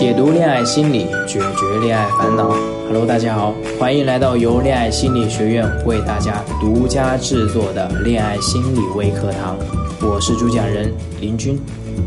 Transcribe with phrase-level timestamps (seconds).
[0.00, 2.48] 解读恋爱心理，解决恋爱烦恼。
[2.86, 9.58] Hello，大家好，欢迎来到由恋爱心理学院为大家独家制作的恋爱心理微课堂。
[10.00, 11.60] 我是主讲人林军，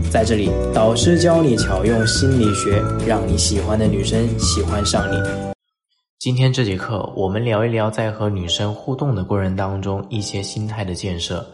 [0.10, 5.22] 在这里，导师教你巧用心理学，让你喜欢的女生喜欢上你。
[6.18, 11.46] 今天这节课，我们聊一聊在和女生互动的过程当中一些心态的建设。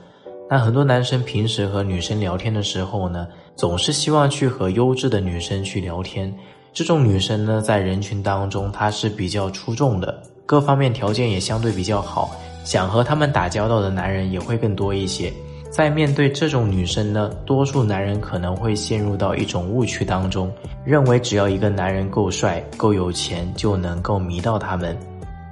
[0.51, 6.33] 那很多男生平时和女生聊天的时候呢，总是希望去和优质的女生去聊天。
[6.73, 12.31] 这种女生呢，在人群当中她是比较出众的，各方面条件也相对比较好，
[12.63, 15.31] 想和她们打交道的男人也会更多一些。
[15.69, 20.51] 在面对这种女生呢，多数男人可能会陷入到一种误区当中，
[20.83, 24.97] 认为只要一个男人够帅、够有钱，就能够迷到她们。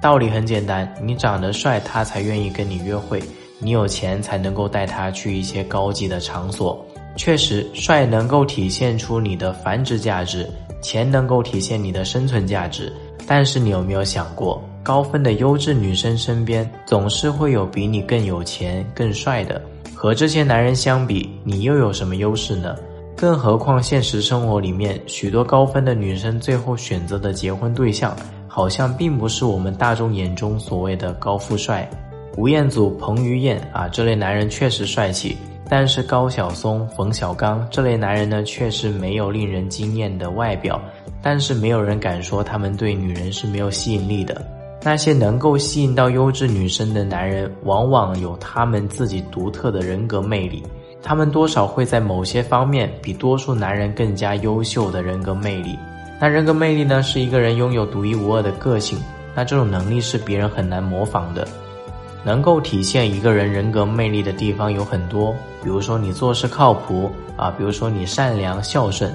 [0.02, 3.22] 道理很简单，你长得帅，他才愿意跟你约会。
[3.60, 6.84] 你有钱才能够带他去一些高级的场所。
[7.16, 10.48] 确实，帅能够体现出你的繁殖价值，
[10.80, 12.92] 钱能够体现你的生存价值。
[13.26, 19.60] 但是你有没有想过，高分的优质女生身边总是会有比你更有钱、更帅的。
[19.94, 22.76] 和这些男人相比，你又有什么优势呢？
[23.16, 28.16] 更何况现实生活里面，许多高分的女生最后选择的结婚对象，
[28.46, 31.90] 好像并不是我们大众眼中所谓的高富帅。
[32.36, 35.36] 吴彦祖、彭于晏啊，这类男人确实帅气，
[35.68, 40.80] 但是高晓松、冯小刚这类男人呢，确实没有令人惊艳的外表，
[41.20, 44.40] 但是没有人敢说他们对女人是没有吸引力的。
[44.80, 50.62] 那些能够吸引到优质女生的男人，往往有他们自己独特的人格魅力，
[51.02, 55.76] 他们多少会在某些方面比多数男人更加优秀的人格魅力。
[56.20, 58.96] 那人格魅力呢，是一个人拥有独一无二的个性，
[59.34, 61.46] 那这种能力是别人很难模仿的。
[62.24, 69.14] 能够体现一个人人格魅力的地方有很多，比如说你做事靠谱啊，比如说你善良孝顺。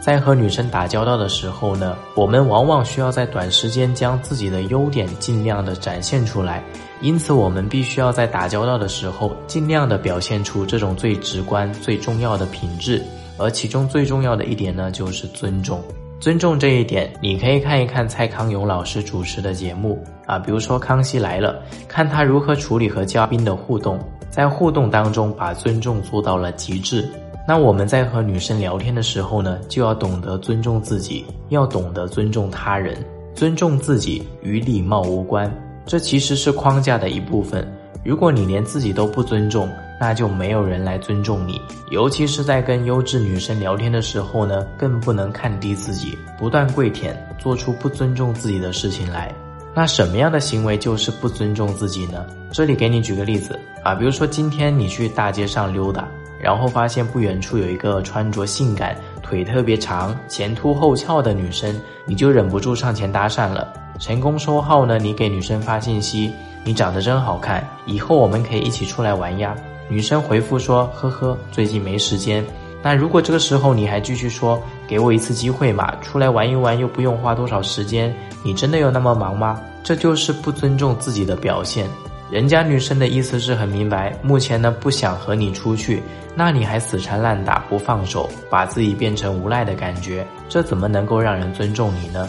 [0.00, 6.62] 在和女生打交道的时候呢，我们往往需要在短时间将自己的优点尽量的展现出来，
[7.00, 13.02] 因此我们必须要在打交道的时候尽量的表现出这种最直观、最重要的品质。
[13.36, 15.82] 而其中最重要的一点呢，就是尊重。
[16.20, 23.96] 尊重这一点，你可以看一看蔡康永老师主持的节目啊，比如说《康熙来了》，看他如何处理和嘉宾的互动，
[24.28, 27.08] 在互动当中把尊重做到了极致。
[27.46, 32.96] 那我们在和女生聊天的时候呢，就要懂得尊重自己，要懂得尊重他人。
[33.32, 35.48] 尊重自己与礼貌无关，
[35.86, 37.64] 这其实是框架的一部分。
[38.04, 39.68] 如果你连自己都不尊重，
[40.00, 41.60] 那就没有人来尊重你，
[41.90, 49.34] 尤其是在跟优质女生聊天的时候呢，更不能看低自己，不断跪舔，做出不尊重自己的事情来。
[49.74, 52.24] 那什么样的行为就是不尊重自己呢？
[52.50, 56.08] 这里给你举个例子啊，比如说今天你去大街上溜达，
[56.40, 63.72] 然后发现不远处有一个穿着性感、腿特别长、前凸后翘的女生，你就忍不住上前搭讪了。
[63.98, 66.32] 成功收号呢，你给女生发信息，
[66.64, 69.56] 你长得真好看，以后我们可以一起出来玩呀。
[69.88, 72.44] 女生回复说：“呵呵，最近没时间。”
[72.82, 81.88] 那如果这个时候你还继续说：“给我一次机会嘛，出来玩一玩又不用花多少时间，你真的有那么忙吗？”这就是不尊重自己的表现。
[82.30, 86.02] 人家女生的意思是很明白，目前呢不想和你出去，
[86.34, 92.28] 那你还死缠烂打不放手，把自己变成无赖的感觉，这怎么能够让人尊重你呢？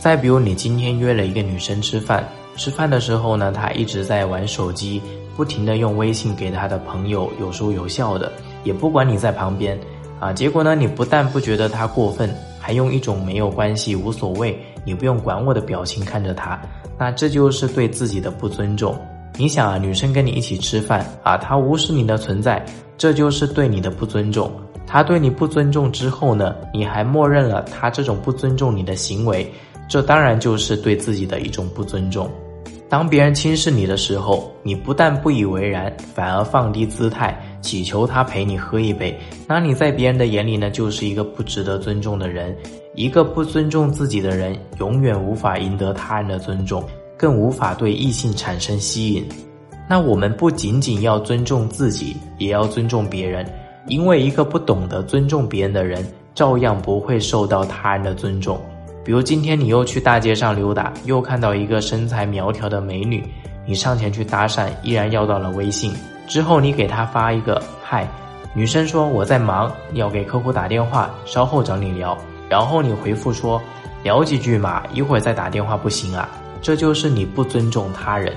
[0.00, 5.00] 再比如你今天约了一个女生吃饭，吃饭的时候呢，她一直在玩手机。
[5.36, 8.32] 不停的用微信给他的朋友有说有笑的，
[8.64, 9.78] 也不管你在旁边，
[10.18, 16.58] 啊，结果呢，你不但不觉得他过分，还用一种没有关系、无所谓、你不用管我的表情看着他，
[16.98, 18.96] 那这就是对自己的不尊重。
[19.38, 22.64] 你想啊，女生跟你一起吃饭啊，她无视你的存在，
[22.96, 24.50] 这就是对你的不尊重。
[24.86, 29.52] 她对你不尊重之后呢，你还默认了她这种不尊重你的行为，
[29.88, 32.30] 这当然就是对自己的一种不尊重。
[32.88, 39.18] 当别人轻视你的时候，你不但不以为然，反而放低姿态，祈求他陪你喝一杯。
[39.48, 42.56] 那你在别人的眼里呢，就是一个不值得尊重的人。
[42.94, 46.82] 一个不尊重自己的人，永远无法赢得他人的尊重，
[47.16, 49.26] 更无法对异性产生吸引。
[49.88, 53.44] 那我们不仅仅要尊重自己，也要尊重别人，
[53.88, 58.60] 因为一个不懂得尊重别人的人，照样不会受到他人的尊重。
[59.06, 63.24] 比如今天你又去大街上溜达，又看到一个身材苗条的美女，
[63.64, 65.94] 你上前去搭讪，依然要到了微信。
[66.26, 68.04] 之后你给她发一个嗨，
[68.52, 72.18] 女生说我在忙，要给客户打电话，稍后找你聊。
[72.48, 73.62] 然后你回复说
[74.02, 76.28] 聊几句嘛，一会儿再打电话不行啊？
[76.60, 78.32] 这就是你不尊重他人。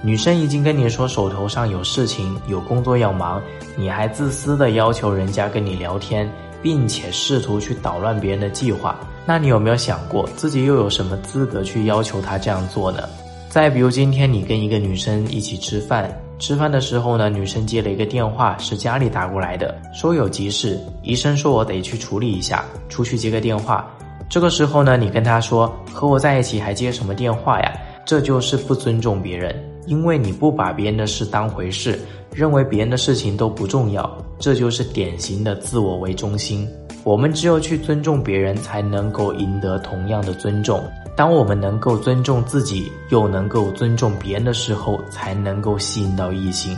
[0.00, 3.42] 女生已经跟你说手头上有事情，有工作要忙，
[3.76, 6.26] 你还自私的要求人家跟你聊天，
[6.62, 8.98] 并且试图去捣乱别人的计划。
[9.26, 13.08] 那你有没有想过，自己又有什么资格去要求他这样做呢？
[13.48, 23.88] 再比如，今天你跟一个女生一起吃饭，吃饭的时候呢，女生接了一个电话，是家里打过来的，说有急事，医生说我得去处理一下，出去接个电话。
[24.28, 27.72] 这个时候呢，你跟他说和我在一起还接什么电话呀？
[28.04, 29.54] 这就是不尊重别人，
[29.88, 31.98] 因为你不把别人的事当回事，
[32.32, 36.68] 认为别人的事情都不重要，这就是典型的自我为中心。
[37.04, 40.84] 我们只有去尊重别人，才能够赢得同样的尊重。
[41.16, 46.76] 当我们能够尊重自己，又能够尊重别人的时候，才能够吸引到异性。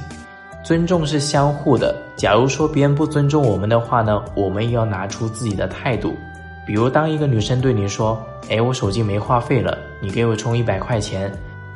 [0.63, 1.97] 尊重是相互的。
[2.15, 6.15] 假如说别人不尊重我们的话呢，我们也要拿出自己的态度。
[6.65, 11.33] 比如，当一个女生对你说：“哎，我手机没话费了，你给我充一百块钱。”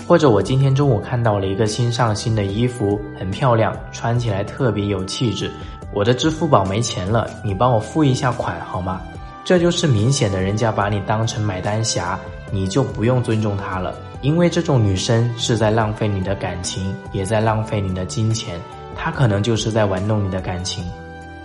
[0.07, 5.51] 或者我今天中午看到了一个新上新的衣服，很漂亮，穿起来特别有气质。
[5.93, 9.01] 我的支付宝没钱了，你帮我付一下款好吗？
[9.45, 12.19] 这就是明显的人家把你当成买单侠，
[12.51, 18.61] 你就不用尊重他了，因为这种女生是在浪费你的感情，也在浪费你的金钱，
[18.97, 20.85] 她可能就是在玩弄你的感情。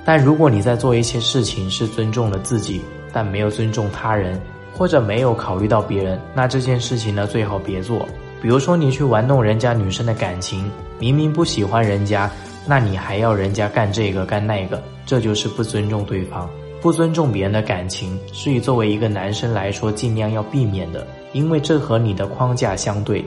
[0.06, 2.82] 但如果你在做一些事情是尊重了自己，
[3.12, 4.42] 但没有尊重他人，
[4.74, 8.08] 或者没有考虑到别人，那这件事情呢最好别做。
[8.42, 10.70] 比如说你去玩弄人家女生的感情，
[11.00, 12.30] 明明不喜欢人家。
[12.68, 16.48] 那你还要人家干这个干那个，这就是不尊重对方，
[16.82, 23.26] 不尊重别人的感情，是以作为一个男生来说尽量要避免的，因为这和你的框架相对。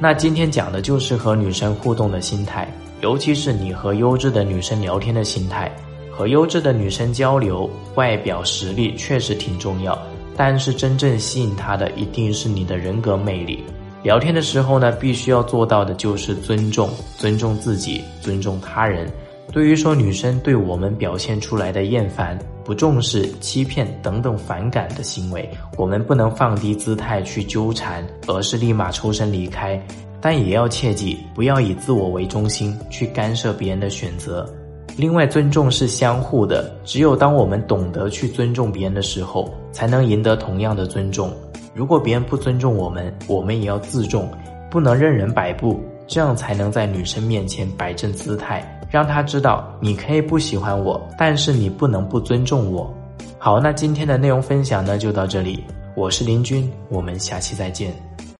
[0.00, 2.68] 那今天讲的就是和女生互动的心态，
[3.00, 5.70] 尤其是你和优质的女生聊天的心态。
[6.10, 9.96] 和优质的女生交流，外表实力确实挺重要，
[10.36, 13.64] 但是真正吸引她的一定是你的人格魅力。
[14.04, 19.10] 聊天的时候呢，必须要做到的就是尊重，尊重自己，尊重他人。
[19.50, 25.48] 对于说女生对我们表现出来的厌烦、不重视、欺骗等等反感的行为，
[25.78, 29.82] 我们不能放低姿态去纠缠，而是立马抽身离开。
[30.20, 34.46] 但也要切记，不要以自我为中心去干涉别人的选择。
[34.98, 41.32] 另外，尊重是相互的，只有当我们懂得去尊重别人的时候，才能赢得同样的尊重。
[41.74, 44.30] 如果别人不尊重我们，我们也要自重，
[44.70, 52.88] 不能任人摆布，这样才能在女生面前摆正姿态，让她知道你可以不喜欢我，但是你不能不尊重我。
[53.38, 55.64] 好，那今天的内容分享呢就到这里，
[55.96, 58.13] 我是林军，我们下期再见。